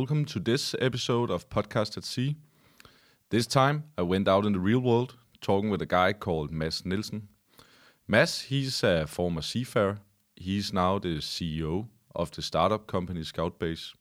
[0.00, 2.34] welcome to this episode of Podcast at Sea.
[3.28, 6.86] This time, I went out in the real world talking with a guy called Mads
[6.86, 7.28] Nielsen.
[8.08, 9.98] Mads, he's a former seafarer.
[10.36, 13.92] He's now the CEO of the startup company Scoutbase.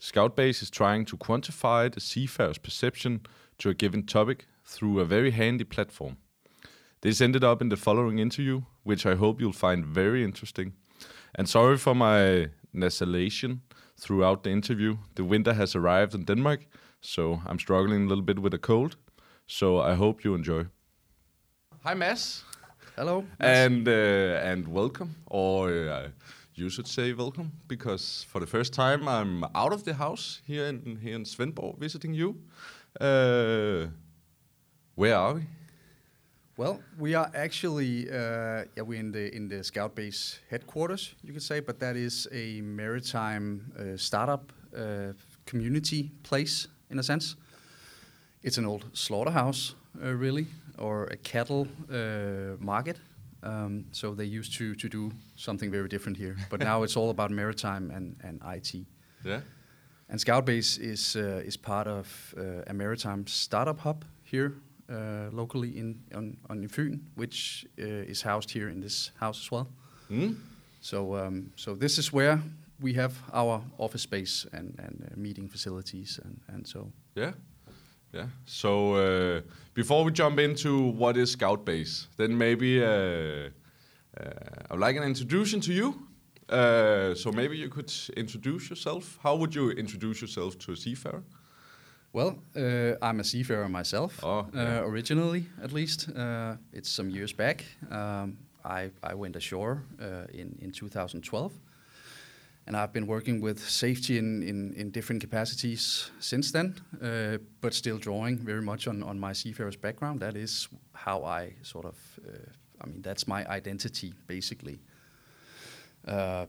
[0.00, 3.20] Scoutbase is trying to quantify the seafarer's perception
[3.58, 6.16] to a given topic through a very handy platform.
[7.02, 10.72] This ended up in the following interview, which I hope you'll find very interesting.
[11.32, 13.60] And sorry for my nasalization
[13.98, 14.96] throughout the interview.
[15.14, 16.66] The winter has arrived in Denmark,
[17.00, 18.96] so I'm struggling a little bit with a cold.
[19.46, 20.66] So I hope you enjoy.
[21.84, 22.44] Hi, Mads.
[22.96, 23.24] Hello.
[23.38, 26.08] And uh, and welcome, or uh,
[26.54, 30.66] you should say welcome, because for the first time I'm out of the house here
[30.66, 32.34] in here in Svendborg visiting you.
[33.00, 33.88] Uh,
[34.94, 35.42] where are we?
[36.58, 41.34] Well, we are actually uh, yeah we're in the in the Scout Base headquarters, you
[41.34, 45.12] could say, but that is a maritime uh, startup uh,
[45.44, 47.36] community place in a sense.
[48.42, 50.46] It's an old slaughterhouse, uh, really,
[50.78, 52.96] or a cattle uh, market.
[53.42, 57.10] Um, so they used to to do something very different here, but now it's all
[57.10, 58.86] about maritime and and IT.
[59.24, 59.40] Yeah.
[60.08, 64.52] And Scout Base is uh, is part of uh, a maritime startup hub here
[64.90, 69.50] uh, locally in on, on Fyn, which uh, is housed here in this house as
[69.50, 69.68] well.
[70.10, 70.36] Mm?
[70.80, 72.40] So um, so this is where
[72.80, 77.32] we have our office space and and uh, meeting facilities and and so Yeah.
[78.14, 78.28] Yeah.
[78.44, 79.40] So uh,
[79.74, 83.50] before we jump into what is Scout Base, then maybe uh, uh,
[84.70, 85.94] I would like an introduction to you.
[86.48, 89.18] Uh, so maybe you could introduce yourself.
[89.22, 91.22] How would you introduce yourself to a seafarer?
[92.16, 94.78] Well, uh, I'm a seafarer myself, Oh, yeah.
[94.78, 96.08] uh, originally at least.
[96.08, 97.62] Uh, it's some years back.
[97.90, 101.52] Um, I, I went ashore uh, in, in 2012,
[102.66, 107.74] and I've been working with safety in, in, in different capacities since then, uh, but
[107.74, 110.20] still drawing very much on, on my seafarer's background.
[110.20, 111.96] That is how I sort of,
[112.26, 112.32] uh,
[112.80, 114.80] I mean, that's my identity basically.
[116.08, 116.46] Uh,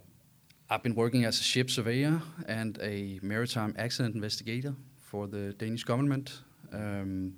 [0.69, 4.73] I've been working as a ship surveyor and a maritime accident investigator
[5.07, 6.41] for the Danish government.
[6.73, 7.33] Um,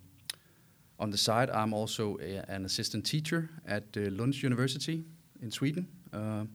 [0.97, 5.03] on the side, I'm also a, an assistant teacher at uh, Lund University
[5.41, 6.45] in Sweden uh,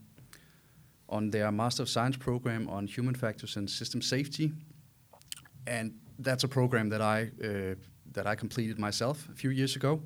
[1.09, 4.53] on their Master of Science program on human factors and system safety.
[5.67, 7.75] And that's a program that I uh,
[8.13, 10.03] that I completed myself a few years ago.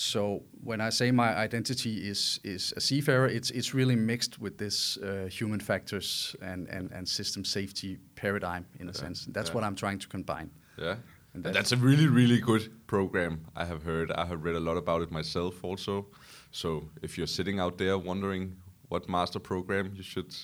[0.00, 4.56] So when I say my identity is is a seafarer, it's it's really mixed with
[4.56, 9.26] this uh, human factors and, and, and system safety paradigm in a Yeah, sense.
[9.32, 9.54] That's yeah.
[9.54, 10.50] what I'm trying to combine.
[10.78, 10.90] Yeah.
[10.90, 10.98] And
[11.34, 13.40] And that- that's a really, really good program.
[13.56, 14.10] I have heard.
[14.10, 16.06] I have read a lot about it myself also.
[16.50, 18.56] So if you're sitting out there wondering
[18.90, 20.34] what master program you should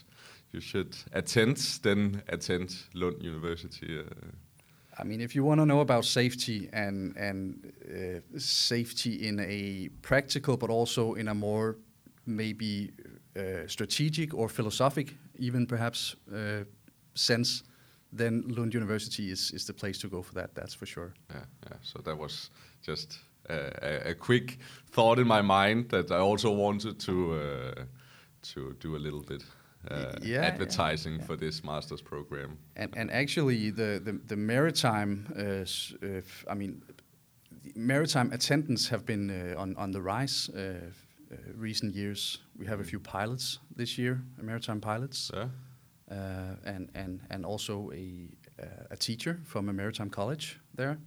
[0.52, 3.98] you should attend, then attend Lund University.
[3.98, 4.04] Uh,
[4.98, 9.88] I mean, if you want to know about safety and and uh, safety in a
[10.02, 11.76] practical, but also in a more
[12.26, 12.90] maybe
[13.36, 16.64] uh, strategic or philosophic, even perhaps uh,
[17.14, 17.64] sense,
[18.12, 20.54] then Lund University is is the place to go for that.
[20.54, 21.12] That's for sure.
[21.30, 21.78] yeah, yeah.
[21.82, 22.50] So that was
[22.86, 23.18] just
[23.48, 24.58] a, a, quick
[24.90, 27.84] thought in my mind that I also wanted to uh,
[28.42, 29.44] to do a little bit.
[29.90, 31.26] Uh, yeah, advertising yeah.
[31.26, 32.58] for this master's program.
[32.76, 35.64] And and actually, the the, the maritime, uh,
[36.06, 36.20] uh,
[36.54, 36.82] mean,
[37.62, 40.50] the maritime attendants have been uh, on on the rise.
[40.54, 40.60] Uh,
[41.32, 45.48] uh, recent years, we have a few pilots this year, maritime pilots, Yeah.
[46.10, 48.28] uh, and and and also a
[48.62, 50.98] uh, a teacher from a maritime college there,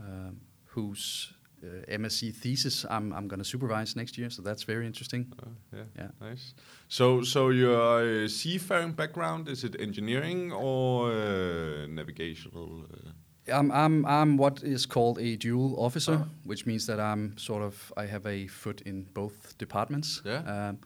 [0.00, 0.40] um,
[0.76, 4.30] whose uh, MSc thesis I'm I'm going to supervise next year.
[4.30, 5.32] So that's very interesting.
[5.42, 5.84] Uh, yeah.
[5.98, 6.30] Yeah.
[6.30, 6.54] Nice.
[6.88, 12.84] So, so your uh, seafaring background is it engineering or uh, navigational?
[12.92, 13.10] Uh,
[13.52, 16.28] I'm I'm I'm what is called a dual officer, Ah.
[16.44, 20.22] which means that I'm sort of I have a foot in both departments.
[20.24, 20.68] Yeah.
[20.68, 20.78] Um,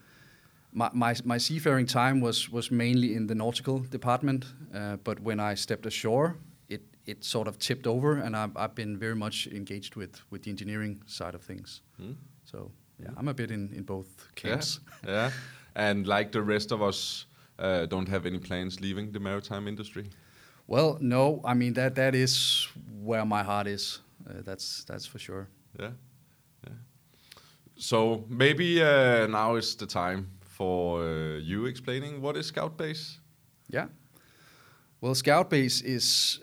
[0.72, 4.44] my, my my seafaring time was was mainly in the nautical department,
[4.74, 6.36] uh, but when I stepped ashore,
[7.06, 10.50] it sort of tipped over, and I've I've been very much engaged with with the
[10.50, 11.82] engineering side of things.
[11.96, 12.12] hmm?
[12.44, 14.80] So yeah, I'm a bit in in both camps.
[15.04, 15.10] Yeah.
[15.10, 15.30] yeah.
[15.74, 17.26] And like the rest of us,
[17.58, 20.10] uh, don't have any plans leaving the maritime industry.
[20.66, 22.68] Well, no, I mean that that is
[23.02, 24.00] where my heart is.
[24.28, 25.48] Uh, that's that's for sure.
[25.78, 25.90] Yeah.
[26.66, 26.74] Yeah.
[27.76, 33.18] So maybe uh, now is the time for uh, you explaining what is Scout Base.
[33.68, 33.88] Yeah.
[35.00, 36.40] Well, Scout Base is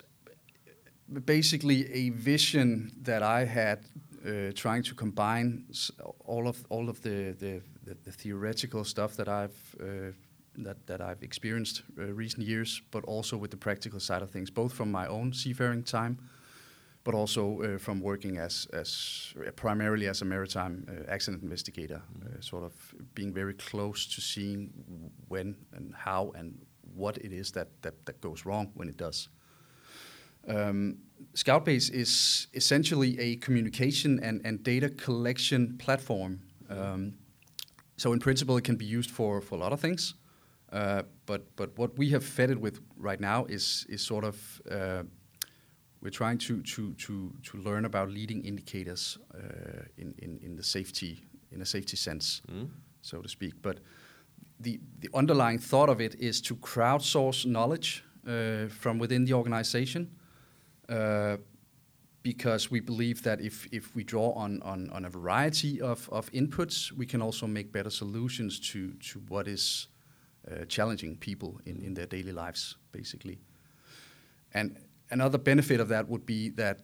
[1.26, 3.80] basically a vision that I had,
[4.26, 5.66] uh, trying to combine
[6.26, 10.12] all of all of the the, the, the theoretical stuff that I've uh,
[10.58, 14.50] that, that I've experienced uh, recent years, but also with the practical side of things,
[14.50, 16.18] both from my own seafaring time,
[17.04, 22.02] but also uh, from working as, as uh, primarily as a maritime uh, accident investigator,
[22.24, 22.74] uh, sort of
[23.16, 24.72] being very close to seeing
[25.28, 26.60] when and how and
[26.94, 29.30] what it is that, that, that goes wrong when it does.
[30.48, 30.98] Um,
[31.34, 36.42] Scoutbase is essentially a communication and, and data collection platform.
[36.70, 37.14] Um,
[37.98, 40.16] so in principle, it can be used for, for a lot of things.
[40.72, 44.62] Uh, but but what we have fed it with right now is is sort of
[44.72, 45.04] uh,
[46.02, 50.64] we're trying to to to to learn about leading indicators uh, in, in in the
[50.64, 51.20] safety
[51.52, 52.70] in a safety sense, Mm.
[53.02, 53.54] so to speak.
[53.62, 53.80] But
[54.64, 60.08] the the underlying thought of it is to crowdsource knowledge uh, from within the organization.
[60.92, 61.38] Uh,
[62.24, 66.32] because we believe that if, if we draw on, on, on a variety of, of
[66.32, 69.88] inputs, we can also make better solutions to, to what is
[70.50, 73.40] uh, challenging people in, in their daily lives, basically.
[74.54, 74.78] And
[75.10, 76.82] another benefit of that would be that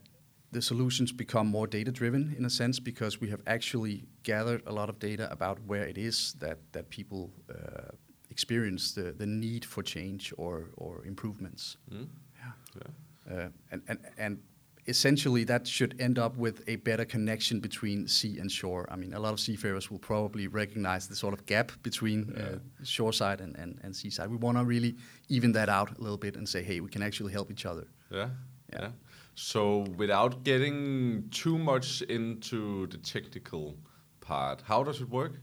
[0.52, 4.72] the solutions become more data driven in a sense because we have actually gathered a
[4.72, 7.92] lot of data about where it is that, that people uh,
[8.30, 11.78] experience the, the need for change or, or improvements.
[11.92, 12.08] Mm.
[12.40, 12.52] Yeah.
[12.76, 12.92] Yeah.
[13.30, 14.40] Uh, and, and, and
[14.88, 18.88] essentially, that should end up with a better connection between sea and shore.
[18.90, 22.60] I mean, a lot of seafarers will probably recognize the sort of gap between uh,
[22.84, 24.30] shore side and, and, and seaside.
[24.30, 24.96] We want to really
[25.30, 27.88] even that out a little bit and say, hey, we can actually help each other.
[28.12, 28.30] Yeah.
[28.72, 28.82] Yeah.
[28.82, 28.90] Yeah.
[29.36, 33.76] So without getting too much into the technical
[34.20, 35.34] part, how does it work?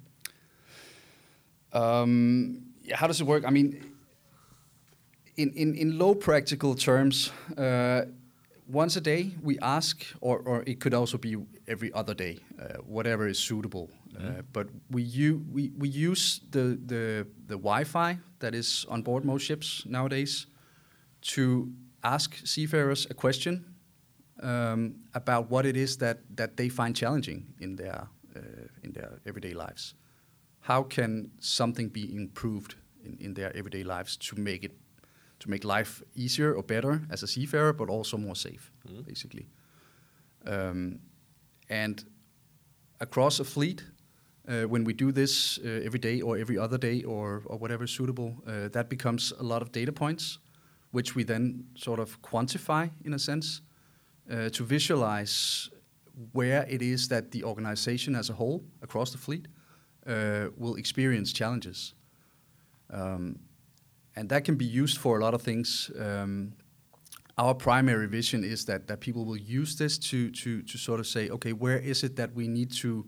[1.73, 3.45] Um, how does it work?
[3.47, 3.94] I mean,
[5.37, 8.03] in, in, in low practical terms, uh,
[8.67, 11.37] once a day we ask, or, or it could also be
[11.69, 13.91] every other day, uh, whatever is suitable.
[14.17, 19.03] Uh, but we, u- we, we use the, the, the Wi Fi that is on
[19.03, 20.47] board most ships nowadays
[21.21, 21.73] to
[22.03, 23.65] ask seafarers a question
[24.43, 28.41] um, about what it is that, that they find challenging in their, uh,
[28.83, 29.95] in their everyday lives.
[30.61, 34.73] How can something be improved in, in their everyday lives to make it
[35.45, 39.05] to make life easier or better as a seafarer, but also more safe, Mm.
[39.05, 39.47] basically.
[40.47, 41.01] Um,
[41.69, 42.05] and
[43.01, 43.85] across a fleet,
[44.49, 47.85] uh, when we do this uh, every day or every other day or, or whatever
[47.85, 50.39] is suitable, uh, that becomes a lot of data points,
[50.93, 53.63] which we then sort of quantify in a sense
[54.31, 55.71] uh, to visualize
[56.33, 59.49] where it is that the organization as a whole across the fleet
[60.07, 61.95] uh, will experience challenges.
[62.91, 63.39] Um,
[64.17, 65.91] and that can be used for a lot of things.
[65.99, 66.53] Um,
[67.37, 71.07] our primary vision is that, that people will use this to, to, to sort of
[71.07, 73.05] say, okay, where is it that we need to,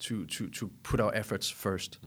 [0.00, 1.98] to, to, to put our efforts first?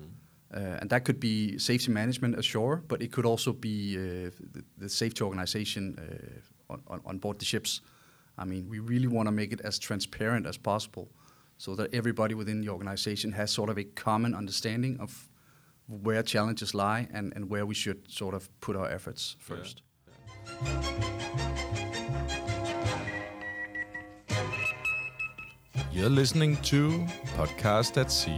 [0.53, 4.63] Uh, and that could be safety management ashore, but it could also be uh, the,
[4.77, 7.81] the safety organization uh, on, on, on board the ships.
[8.37, 11.09] I mean, we really want to make it as transparent as possible
[11.57, 15.29] so that everybody within the organization has sort of a common understanding of
[15.87, 19.55] where challenges lie and, and where we should sort of put our efforts Yeah.
[19.55, 19.81] first.
[25.91, 27.05] You're listening to
[27.37, 28.37] Podcast at Sea.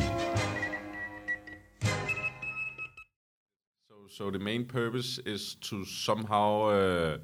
[3.89, 7.17] So, so the main purpose is to somehow uh,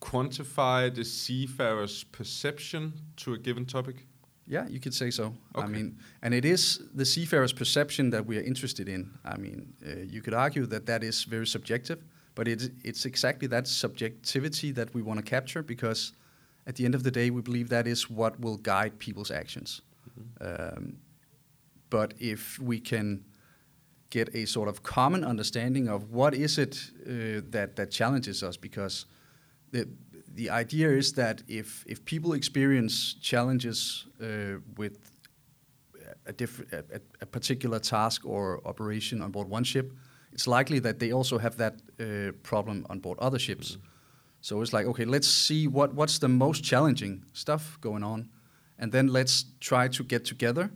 [0.00, 4.06] quantify the seafarer's perception to a given topic.
[4.50, 5.32] Yeah, you could say so.
[5.54, 9.08] I mean, and it is the seafarer's perception that we are interested in.
[9.24, 12.02] I mean, uh, you could argue that that is very subjective,
[12.34, 16.14] but it, it's exactly that subjectivity that we want to capture because
[16.66, 19.82] at the end of the day, we believe that is what will guide people's actions.
[20.40, 20.96] Um,
[21.88, 23.24] but if we can
[24.10, 28.56] get a sort of common understanding of what is it uh, that that challenges us,
[28.56, 29.06] because
[29.70, 29.86] the
[30.34, 34.26] the idea is that if if people experience challenges uh,
[34.76, 34.98] with
[36.26, 39.92] a, diff- a, a- particular task or operation on board one ship,
[40.32, 43.78] it's likely that they also have that uh, problem on board other ships.
[44.40, 48.28] So it's like, okay, let's see what, what's the most challenging stuff going on,
[48.78, 50.70] and then let's try to get together,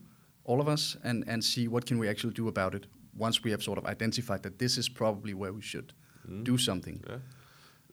[0.45, 3.51] all of us, and, and see what can we actually do about it once we
[3.51, 5.93] have sort of identified that this is probably where we should
[6.43, 7.03] do something.
[7.09, 7.17] Yeah.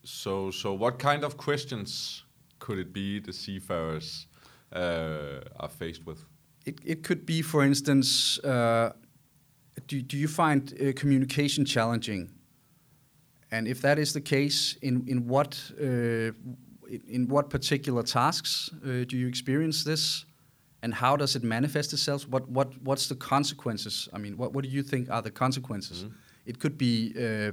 [0.03, 2.23] So, so what kind of questions
[2.59, 4.27] could it be the seafarers
[4.73, 6.25] uh, are faced with?
[6.65, 8.93] It, it could be, for instance, uh,
[9.87, 12.31] do, do you find uh, communication challenging?
[13.51, 16.31] And if that is the case, in, in, what, uh,
[17.07, 20.25] in, what particular tasks uh, do you experience this?
[20.83, 22.27] And how does it manifest itself?
[22.27, 24.09] What, what, what's the consequences?
[24.13, 26.05] I mean, what, what do you think are the consequences
[26.45, 27.51] It could be uh,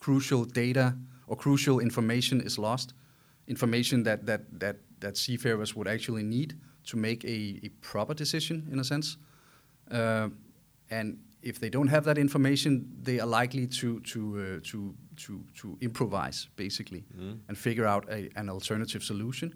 [0.00, 2.94] crucial data or crucial information is lost,
[3.46, 6.54] information that that that that seafarers would actually need
[6.90, 9.18] to make a, a proper decision in a sense.
[9.90, 10.28] Uh,
[10.90, 15.44] and if they don't have that information, they are likely to to uh, to to
[15.60, 17.38] to improvise basically Mm.
[17.48, 19.54] and figure out a, an alternative solution,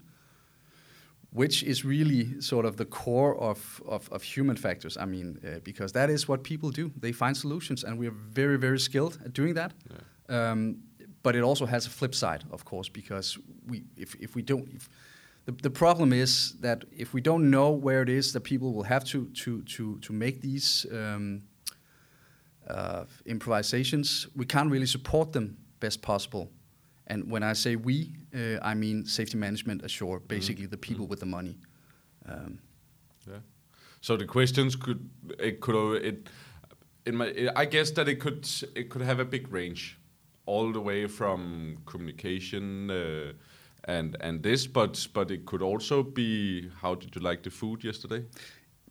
[1.33, 4.97] which is really sort of the core of of, of human factors.
[4.97, 6.91] I mean, uh, because that is what people do.
[7.01, 9.73] They find solutions, and we are very very skilled at doing that.
[10.29, 10.77] Um,
[11.23, 14.69] but it also has a flip side, of course, because we if if we don't.
[14.75, 14.89] If,
[15.47, 18.85] the, the problem is that if we don't know where it is that people will
[18.85, 21.43] have to to to to make these um,
[22.69, 26.51] uh, improvisations, we can't really support them best possible.
[27.07, 31.21] And when I say we, uh, I mean safety management ashore, basically the people with
[31.21, 31.57] the money.
[32.29, 32.59] Um,
[33.27, 33.41] Yeah.
[34.01, 36.29] So the questions could it could it
[37.05, 39.99] in my I guess that it could it could have a big range,
[40.51, 43.33] all the way from communication uh,
[43.85, 47.85] and and this, but but it could also be how did you like the food
[47.85, 48.25] yesterday?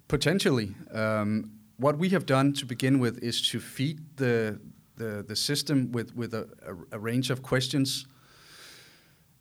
[0.08, 0.76] Potentially.
[0.94, 4.60] Um, what we have done to begin with is to feed the
[5.00, 8.06] the, the system with, with a, a, a range of questions.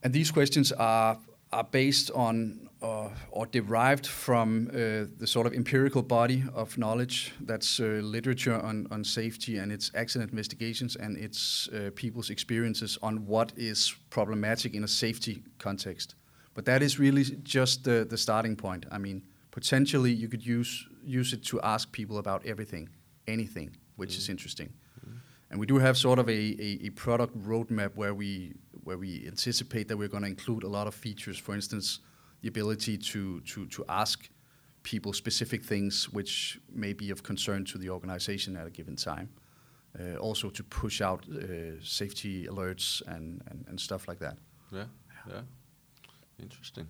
[0.02, 1.18] And these questions are,
[1.52, 7.32] are based on uh, or derived from uh, the sort of empirical body of knowledge
[7.40, 12.98] that's uh, literature on, on safety and its accident investigations and its uh, people's experiences
[13.02, 16.14] on what is problematic in a safety context.
[16.54, 18.86] But that is really just the, the starting point.
[18.90, 22.88] I mean, potentially you could use use it to ask people about everything,
[23.26, 24.72] anything, which is interesting.
[25.50, 28.52] And we do have sort of a, a, a product roadmap where we
[28.84, 31.38] where we anticipate that we're going to include a lot of features.
[31.38, 32.00] For instance,
[32.42, 34.28] the ability to to to ask
[34.82, 39.28] people specific things which may be of concern to the organization at a given time.
[39.98, 44.36] Uh, also to push out uh, safety alerts and, and, and stuff like that.
[44.70, 44.84] Yeah,
[45.26, 45.40] yeah,
[46.38, 46.86] interesting.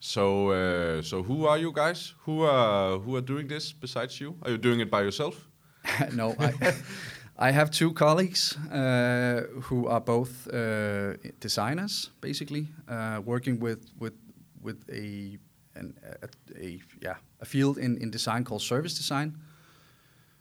[0.00, 2.14] So uh, so who are you guys?
[2.24, 4.34] Who are who are doing this besides you?
[4.42, 5.48] Are you doing it by yourself?
[6.14, 6.74] no, I,
[7.38, 14.14] I have two colleagues uh, who are both uh, designers, basically, uh, working with with
[14.60, 15.38] with a,
[15.74, 19.36] an, a, a yeah a field in, in design called service design,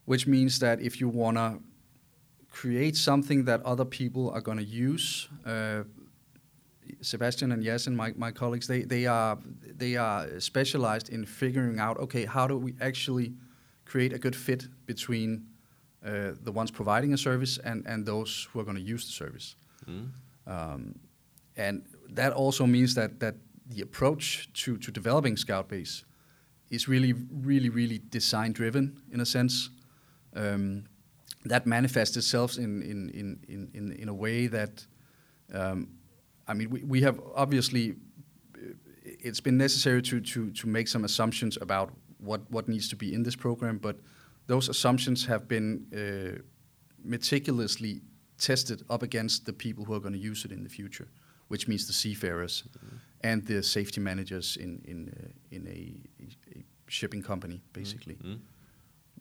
[0.05, 1.59] which means that if you wanna
[2.51, 5.29] create something that other people are gonna use.
[5.45, 5.83] Uh,
[7.01, 11.97] Sebastian and Yasin, my, my colleagues, they, they are they are specialized in figuring out
[11.99, 13.33] okay how do we actually
[13.85, 15.45] create a good fit between
[16.05, 19.11] uh, the ones providing a service and, and those who are going to use the
[19.11, 19.55] service.
[19.89, 20.09] Mm.
[20.47, 20.95] Um,
[21.57, 23.35] and that also means that, that
[23.69, 26.03] the approach to, to developing Scout Base
[26.69, 29.69] is really, really, really design driven in a sense.
[30.35, 30.85] Um,
[31.45, 33.09] that manifests itself in, in,
[33.47, 34.85] in, in, in, a way that,
[35.53, 35.88] um,
[36.47, 37.95] I mean, we, we have obviously,
[38.55, 38.73] uh,
[39.03, 43.13] it's been necessary to, to, to make some assumptions about what, what needs to be
[43.13, 43.97] in this program, but
[44.47, 46.41] those assumptions have been uh,
[47.03, 48.01] meticulously
[48.38, 51.07] tested up against the people who are going to use it in the future,
[51.47, 52.63] which means the seafarers
[53.23, 56.01] and the safety managers in in uh, in a,
[56.57, 58.15] a shipping company, basically.
[58.15, 58.39] Mm.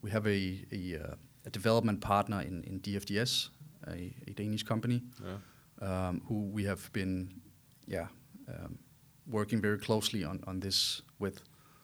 [0.02, 1.14] We have a a, uh,
[1.46, 3.50] a development partner in in DFDS,
[3.86, 6.08] a, a Danish company, Yeah.
[6.08, 7.40] um, who we have been,
[7.86, 8.06] yeah,
[8.48, 8.78] um,
[9.26, 11.42] working very closely on on this with.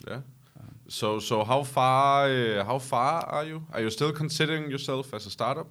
[0.08, 0.20] Yeah.
[0.88, 3.62] So so how far uh, how far are you?
[3.72, 5.66] Are you still considering yourself as a startup?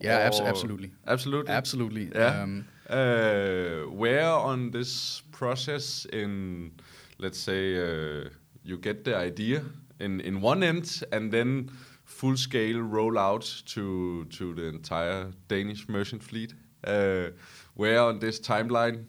[0.00, 1.52] Yeah, abso- absolutely, Absolutely.
[1.52, 2.10] absolutely.
[2.14, 2.42] Yeah.
[2.42, 6.70] Um, Uh, where on this process in
[7.18, 8.28] let's say uh,
[8.64, 9.62] you get the idea
[9.98, 11.70] in in one end and then
[12.04, 16.54] full scale rollout to to the entire Danish merchant fleet.
[16.86, 17.30] Uh,
[17.74, 19.04] where on this timeline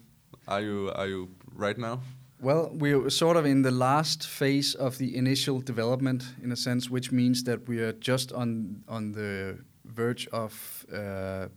[0.47, 1.27] are you are you
[1.59, 1.99] right now?
[2.41, 6.89] Well, we're sort of in the last phase of the initial development, in a sense,
[6.93, 9.57] which means that we are just on on the
[9.95, 11.47] verge of uh, uh,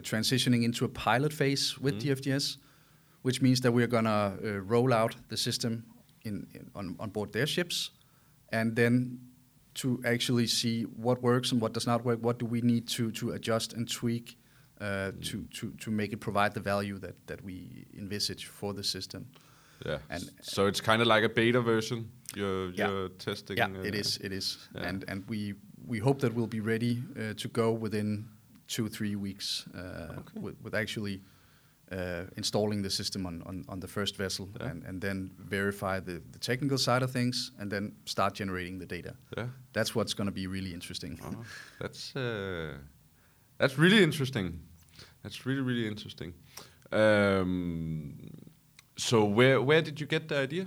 [0.00, 2.00] transitioning into a pilot phase with Mhm.
[2.00, 2.58] DFDS,
[3.22, 5.84] which means that we're gonna uh, roll out the system
[6.22, 7.90] in, in on, on board their ships,
[8.52, 9.18] and then
[9.74, 12.18] to actually see what works and what does not work.
[12.22, 14.36] What do we need to to adjust and tweak
[14.80, 18.82] uh, to, to to make it provide the value that that we envisage for the
[18.82, 19.26] system.
[19.86, 19.98] Yeah.
[20.08, 22.88] And- so it's kind of like a beta version you're Yeah.
[22.88, 23.56] you're testing.
[23.58, 24.18] Yeah, it uh, is.
[24.18, 24.88] It is, yeah.
[24.88, 25.54] and and we
[25.86, 28.24] we hope that we'll be ready uh, to go within
[28.68, 30.40] two three weeks uh, Okay.
[30.40, 31.20] with, with actually
[31.92, 34.70] uh, installing the system on, on, on the first vessel, Yeah.
[34.70, 38.86] and, and then verify the, the technical side of things, and then start generating the
[38.86, 39.14] data.
[39.36, 39.46] Yeah.
[39.72, 41.18] That's what's going to be really interesting.
[41.22, 41.42] Uh-huh.
[41.80, 42.72] That's uh,
[43.58, 44.60] That's really interesting.
[45.22, 46.34] That's really really interesting.
[46.92, 48.14] Um,
[48.96, 50.66] so where where did you get the idea?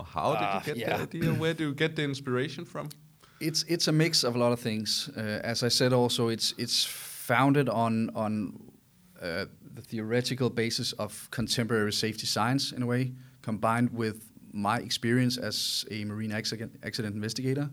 [0.00, 0.96] Or how did Ah, you get yeah.
[0.96, 1.32] the idea?
[1.34, 2.88] Where do you get the inspiration from?
[3.40, 5.10] It's it's a mix of a lot of things.
[5.16, 8.52] Uh, as I said, also it's it's founded on on
[9.22, 15.36] uh, the theoretical basis of contemporary safety science in a way, combined with my experience
[15.36, 17.70] as a marine accident, accident investigator.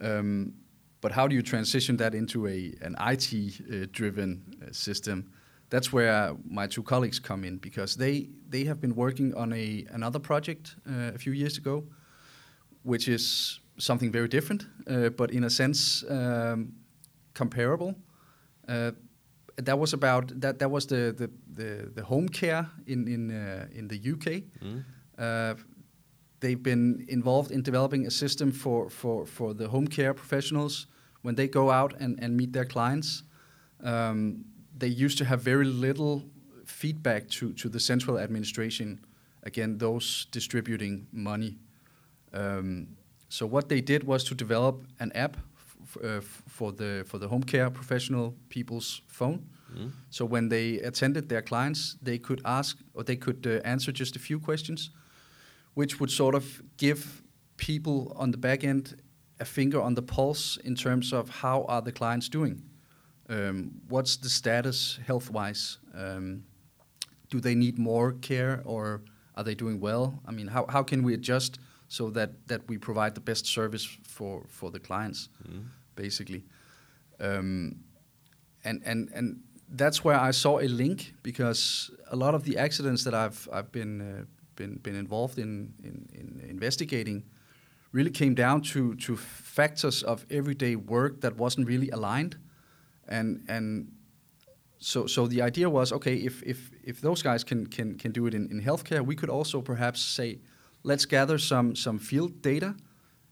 [0.00, 0.54] Um,
[1.00, 5.30] but how do you transition that into a an IT uh, driven uh, system?
[5.70, 9.86] That's where my two colleagues come in because they they have been working on a
[9.92, 11.84] another project uh, a few years ago,
[12.82, 16.72] which is something very different, uh, but in a sense um,
[17.34, 17.94] comparable.
[18.68, 18.92] Uh,
[19.56, 20.58] that was about that.
[20.58, 24.42] That was the the, the, the home care in in uh, in the UK.
[25.18, 25.54] Uh,
[26.40, 30.86] they've been involved in developing a system for, for, for the home care professionals
[31.22, 33.24] when they go out and, and meet their clients.
[33.82, 34.44] Um,
[34.76, 36.24] they used to have very little
[36.64, 39.00] feedback to, to the central administration,
[39.42, 41.58] again, those distributing money.
[42.32, 42.88] Um,
[43.28, 45.36] so what they did was to develop an app
[45.84, 49.38] f- uh, f- for the for the home care professional people's phone.
[50.10, 54.16] So when they attended their clients, they could ask or they could uh, answer just
[54.16, 54.90] a few questions,
[55.74, 57.22] which would sort of give
[57.56, 58.94] people on the back end
[59.40, 62.62] a finger on the pulse in terms of how are the clients doing.
[63.28, 65.78] Um, what's the status health wise?
[65.94, 66.44] Um,
[67.30, 69.02] do they need more care or
[69.36, 70.20] are they doing well?
[70.26, 71.58] I mean, how, how can we adjust
[71.88, 75.28] so that, that we provide the best service for, for the clients,
[75.96, 76.44] basically?
[77.20, 77.80] Um,
[78.64, 79.40] and, and, and
[79.70, 83.72] that's where I saw a link because a lot of the accidents that I've, I've
[83.72, 84.24] been, uh,
[84.56, 87.24] been, been involved in, in, in investigating
[87.92, 92.36] really came down to, to factors of everyday work that wasn't really aligned.
[93.08, 93.90] And, and
[94.78, 98.26] so, so the idea was okay, if, if, if those guys can, can, can do
[98.26, 100.38] it in, in healthcare, we could also perhaps say,
[100.82, 102.74] let's gather some, some field data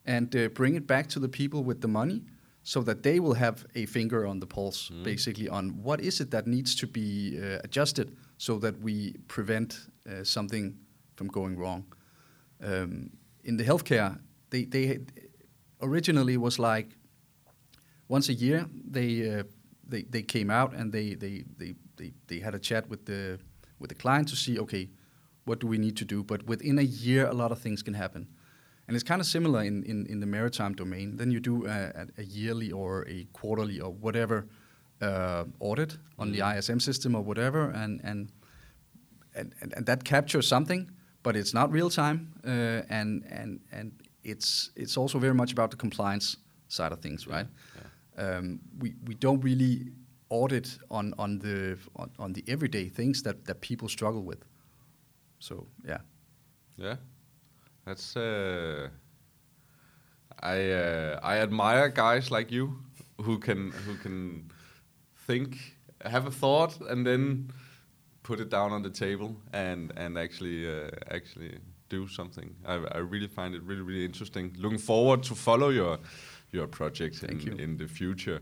[0.05, 2.23] and uh, bring it back to the people with the money
[2.63, 6.31] so that they will have a finger on the pulse, basically, on what is it
[6.33, 10.77] that needs to be uh, adjusted so that we prevent uh, something
[11.15, 11.85] from going wrong.
[12.61, 13.11] Um,
[13.45, 14.19] in the healthcare,
[14.51, 14.99] they, they
[15.81, 16.89] originally was like
[18.09, 19.43] once a year they uh,
[19.89, 23.39] they, they came out and they, they, they, they, they had a chat with the
[23.79, 24.89] with the client to see okay
[25.47, 26.23] what do we need to do?
[26.23, 28.29] But within a year a lot of things can happen.
[28.87, 31.17] And it's kind of similar in, in, in the maritime domain.
[31.17, 34.47] Then you do a, a, yearly or a quarterly or whatever
[35.03, 38.33] uh, audit on the ISM system or whatever and and,
[39.35, 40.91] and, and and that captures something
[41.23, 43.93] but it's not real time uh, and and and
[44.25, 47.47] it's it's also very much about the compliance side of things right?
[48.17, 49.93] Um, we we don't really
[50.31, 54.45] audit on on the on, on the everyday things that that people struggle with.
[55.39, 56.01] So yeah,
[56.77, 56.97] Yeah,
[57.85, 58.17] that's.
[58.17, 58.89] Uh,
[60.41, 62.77] I uh, I admire guys like you
[63.23, 64.51] who can who can
[65.27, 65.57] think,
[66.05, 67.51] have a thought, and then
[68.23, 72.55] put it down on the table and and actually uh, actually do something.
[72.67, 74.55] I, I really find it really really interesting.
[74.59, 75.99] Looking forward to follow your
[76.53, 77.53] your project in, you.
[77.53, 78.41] in the future.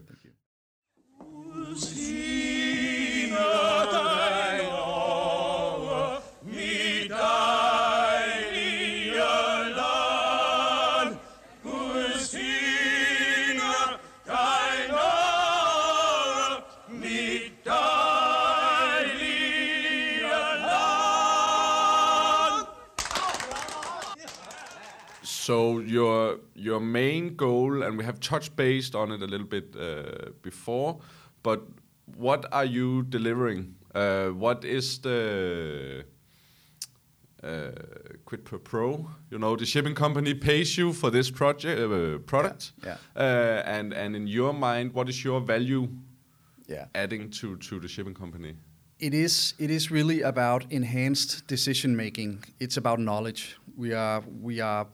[25.45, 29.77] So your your main goal, and we have touched based on it a little bit
[29.77, 31.01] uh, before,
[31.43, 31.61] but
[32.17, 33.75] what are you delivering?
[33.95, 36.05] Uh, what is the
[37.43, 37.71] uh,
[38.25, 39.07] quid pro pro?
[39.31, 43.93] You know, the shipping company pays you for this project uh, product, Yeah, Uh, and
[43.93, 45.89] and in your mind, what is your value
[46.71, 46.87] yeah.
[46.95, 48.55] adding to to the shipping company?
[48.99, 52.45] It is it is really about enhanced decision making.
[52.59, 53.59] It's about knowledge.
[53.77, 54.87] We are we are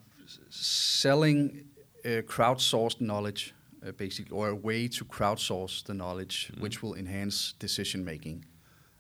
[0.48, 1.64] selling
[2.04, 3.54] uh, crowdsourced knowledge,
[3.86, 8.44] uh, basically, or a way to crowdsource the knowledge, which will enhance decision making.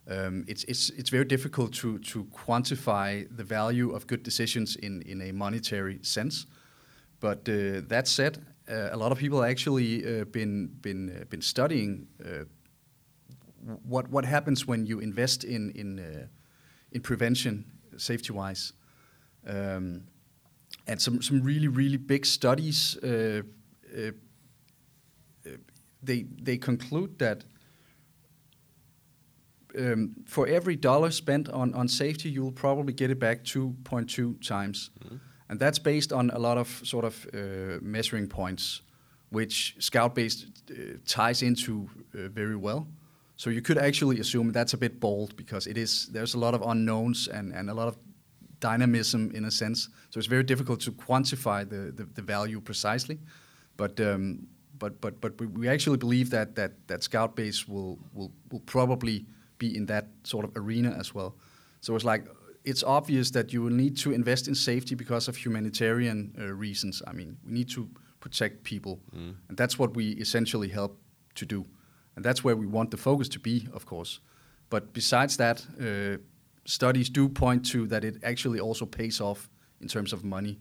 [0.08, 5.02] Um, it's it's it's very difficult to to quantify the value of good decisions in
[5.02, 6.46] in a monetary sense.
[7.20, 8.38] But uh, that said,
[8.70, 12.44] uh, a lot of people actually uh, been been uh, been studying uh,
[13.88, 16.26] what what happens when you invest in in uh,
[16.92, 17.64] in prevention
[17.96, 18.72] safety wise
[19.46, 20.02] um,
[20.86, 23.42] and some some really really big studies uh,
[23.96, 24.10] uh,
[25.46, 25.50] uh,
[26.02, 27.44] they they conclude that
[29.78, 34.90] um, for every dollar spent on, on safety, you'll probably get it back 2.2 times.
[35.48, 38.82] And that's based on a lot of sort of uh, measuring points,
[39.30, 42.86] which Scout based uh, ties into uh, very well.
[43.36, 46.54] So you could actually assume that's a bit bold because it is there's a lot
[46.54, 47.96] of unknowns and, and a lot of
[48.60, 49.88] dynamism in a sense.
[50.10, 53.18] So it's very difficult to quantify the, the, the value precisely.
[53.76, 54.46] But um,
[54.78, 58.62] but but but we- we actually believe that that that Scout base will will will
[58.66, 59.26] probably
[59.58, 61.34] be in that sort of arena as well.
[61.80, 62.24] So it's like
[62.64, 67.02] it's obvious that you will need to invest in safety because of humanitarian uh, reasons.
[67.06, 67.88] I mean, we need to
[68.20, 69.00] protect people,
[69.48, 70.98] and that's what we essentially help
[71.34, 71.64] to do,
[72.16, 74.20] and that's where we want the focus to be, of course.
[74.68, 76.18] But besides that, uh,
[76.64, 79.48] studies do point to that it actually also pays off
[79.80, 80.58] in terms of money.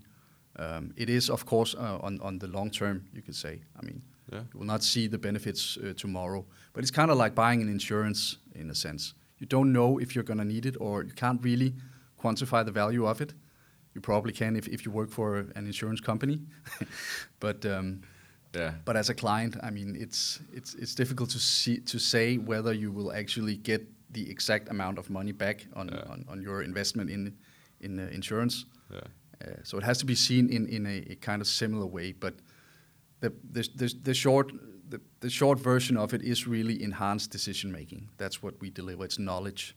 [0.56, 3.62] Um, it is, of course, uh, on on the long term, you could say.
[3.82, 4.44] I mean, Yeah.
[4.54, 7.70] you will not see the benefits uh, tomorrow, but it's kind of like buying an
[7.70, 9.14] insurance in a sense.
[9.40, 11.74] You don't know if you're going to need it, or you can't really
[12.24, 13.34] quantify the value of it.
[13.96, 16.40] You probably can if, if you work for an insurance company,
[17.40, 18.02] but um,
[18.56, 18.74] Yeah.
[18.86, 22.74] but as a client, I mean, it's it's it's difficult to see to say whether
[22.74, 23.82] you will actually get
[24.14, 26.12] the exact amount of money back on Yeah.
[26.12, 27.38] on, on your investment in
[27.80, 28.66] in uh, insurance.
[28.92, 29.00] Yeah.
[29.42, 32.14] Uh, so it has to be seen in in a, a kind of similar way.
[32.20, 32.34] But
[33.20, 34.52] the the the, the short
[34.90, 38.10] the, the short version of it is really enhanced decision making.
[38.18, 39.06] That's what we deliver.
[39.06, 39.76] It's knowledge.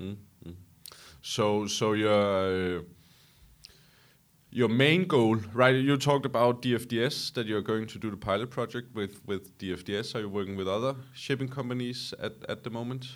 [0.00, 0.16] Mm,
[0.46, 0.54] mm.
[1.22, 2.82] So, so your uh,
[4.50, 5.74] your main goal, right?
[5.74, 10.14] You talked about DFDS that you're going to do the pilot project with with DFDS.
[10.14, 13.06] Are you working with other shipping companies at at the moment?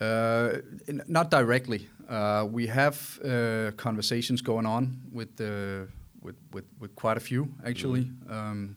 [0.00, 0.58] Uh,
[1.06, 1.86] not directly.
[2.08, 5.86] Uh, we have uh, conversations going on with the
[6.22, 8.76] with, with with quite a few actually, um,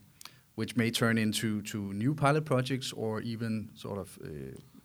[0.56, 4.28] which may turn into to new pilot projects or even sort of uh,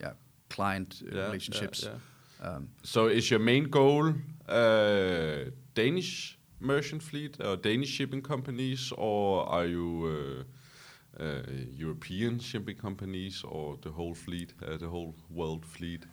[0.01, 0.13] yeah
[0.49, 1.83] client uh, Yeah, relationships.
[1.85, 1.99] yeah,
[2.57, 4.15] Um, So, is your main goal
[4.49, 10.45] uh, Danish merchant fleet or Danish shipping companies, or are you
[11.19, 11.43] uh, uh,
[11.81, 16.07] European shipping companies, or the whole fleet, uh, the whole world fleet?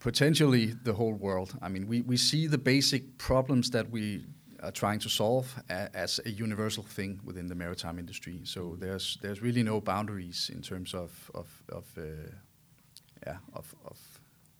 [0.00, 1.56] Potentially the whole world.
[1.62, 4.24] I mean, we, we see the basic problems that we
[4.62, 8.40] are trying to solve a, as a universal thing within the maritime industry.
[8.44, 12.02] So there's there's really no boundaries in terms of of of uh,
[13.26, 13.98] yeah of, of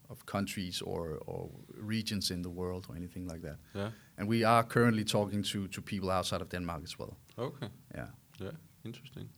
[0.09, 3.59] of countries or or regions in the world or anything like that.
[3.75, 3.91] Yeah.
[4.19, 7.17] And we are currently talking to to people outside of Denmark as well.
[7.39, 7.69] Okay.
[7.95, 8.09] Yeah.
[8.39, 9.29] Yeah, interesting.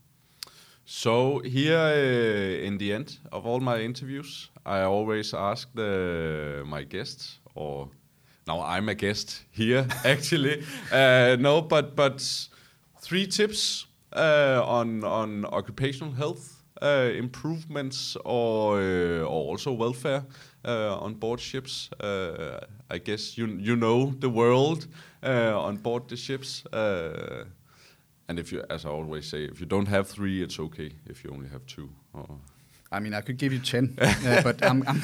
[0.94, 6.85] So here uh, in the end of all my interviews, I always ask the my
[6.85, 7.88] guests, or
[8.46, 10.62] now I'm a guest here actually.
[10.92, 12.20] uh, no, but but
[13.00, 20.22] three tips uh, on on occupational health uh, improvements or uh, or also welfare
[20.66, 21.88] uh, on board ships.
[22.90, 24.88] I guess you you know the world
[25.22, 26.64] on board the ships.
[28.29, 30.91] And if you, as I always say, if you don't have three, it's okay.
[31.07, 32.27] If you only have two, or
[32.91, 35.01] I mean, I could give you ten, uh, but I'm I'm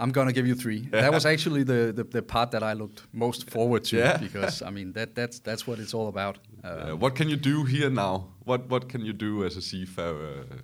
[0.00, 0.88] I'm gonna give you three.
[0.90, 4.18] That was actually the, the, the part that I looked most forward to Yeah.
[4.18, 6.38] because I mean that that's that's what it's all about.
[6.64, 8.24] Uh, what can you do here now?
[8.44, 10.56] What what can you do as a seafarer uh,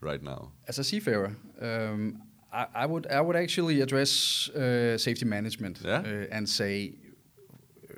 [0.00, 0.50] right now?
[0.68, 6.02] as a seafarer, um, I, I would I would actually address uh, safety management Yeah.
[6.04, 6.94] uh, and say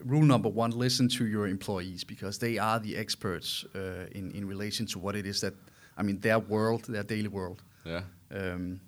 [0.05, 4.49] rule number one: listen to your employees because they are the experts uh, in in
[4.49, 5.55] relation to what it is that
[5.97, 7.63] I mean their world, their daily world.
[7.85, 8.81] Yeah, um,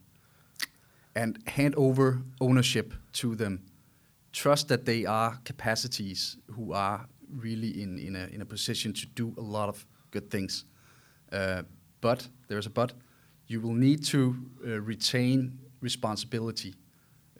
[1.15, 3.61] and hand over ownership to them.
[4.33, 9.07] Trust that they are capacities who are really in, in, a, in a position to
[9.07, 10.65] do a lot of good things.
[11.33, 11.63] Uh,
[12.01, 12.93] but, there's a but,
[13.47, 16.75] you will need to uh, retain responsibility,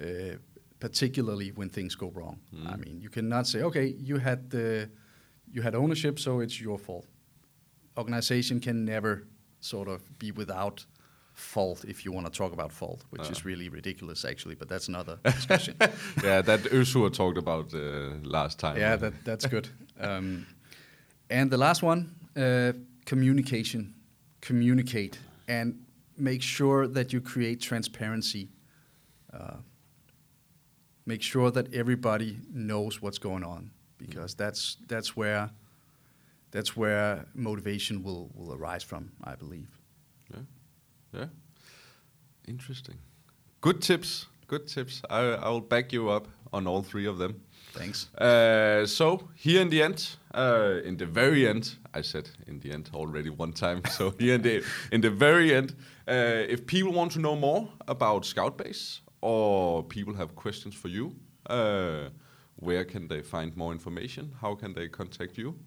[0.01, 0.37] uh,
[0.81, 2.41] particularly when things go wrong.
[2.67, 4.91] I mean, you cannot say, okay, you had, the,
[5.53, 7.07] you had ownership, so it's your fault.
[7.97, 9.27] Organization can never
[9.61, 10.87] sort of be without
[11.35, 14.89] fault if you want to talk about fault, which is really ridiculous actually, but that's
[14.89, 15.75] another discussion.
[16.23, 16.43] yeah.
[16.43, 17.79] That Usur talked about uh,
[18.23, 18.77] last time.
[18.79, 19.69] yeah, that, that's good.
[19.99, 20.47] Um,
[21.29, 22.73] and the last one, uh,
[23.05, 23.95] communication.
[24.41, 25.85] Communicate and
[26.17, 28.49] make sure that you create transparency.
[29.33, 29.57] Uh,
[31.11, 35.51] make sure that everybody knows what's going on because that's that's where
[36.53, 39.69] that's where motivation will, will arise from, I believe.
[40.33, 40.45] yeah,
[41.13, 41.29] yeah.
[42.47, 42.99] Interesting.
[43.61, 44.27] Good tips.
[44.47, 45.03] Good tips.
[45.11, 47.35] I I will back you up on all three of them.
[47.73, 48.09] Thanks.
[48.15, 52.73] Uh, so here in the end, uh, in the very end, I said in the
[52.73, 53.81] end already one time.
[53.91, 55.75] so here in the in the very end,
[56.09, 60.89] uh, if people want to know more about Scout Base or people have questions for
[60.89, 61.15] you,
[61.47, 62.09] uh,
[62.57, 64.35] where can they find more information?
[64.41, 65.59] How can they contact you?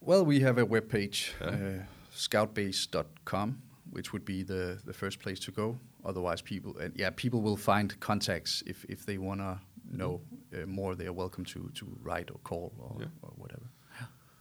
[0.00, 1.48] Well, we have a webpage, yeah.
[1.48, 1.82] uh,
[2.14, 5.78] scoutbase.com, which would be the, the first place to go.
[6.04, 9.58] Otherwise, people and yeah, people will find contacts if, if they want to
[9.92, 10.20] know
[10.54, 10.94] uh, more.
[10.94, 13.06] They are welcome to to write or call or, yeah.
[13.22, 13.66] or whatever.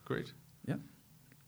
[0.06, 0.34] Great.
[0.66, 0.78] Yeah.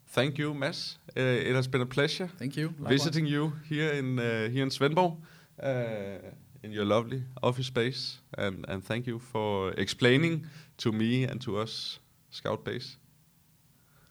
[0.08, 0.98] Thank you, Mads.
[1.16, 2.30] Uh, it has been a pleasure.
[2.38, 2.68] Thank you.
[2.68, 2.92] Likewise.
[2.92, 5.16] Visiting you here in uh, here in Svendborg,
[5.64, 6.18] uh,
[6.64, 10.46] in your lovely office space, and and thank you for explaining
[10.78, 12.98] to me and to us Scout Base.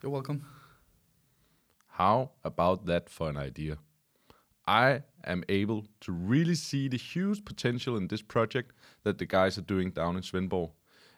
[0.03, 0.45] You're welcome.
[1.87, 3.79] How about that for an idea?
[4.67, 9.59] I am able to really see the huge potential in this project that the guys
[9.59, 10.71] are doing down in Svendborg.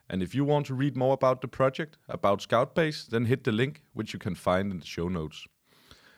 [0.08, 3.44] And if you want to read more about the project, about Scout Base, then hit
[3.44, 5.46] the link, which you can find in the show notes.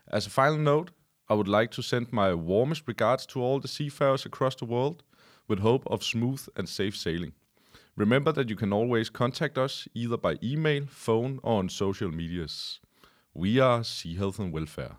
[0.08, 0.90] As a final note,
[1.28, 5.02] I would like to send my warmest regards to all the seafarers across the world
[5.48, 7.32] with hope of smooth and safe sailing.
[7.96, 12.80] Remember that you can always contact us either by email, phone, or on social medias.
[13.32, 14.96] We are Sea Health and Welfare.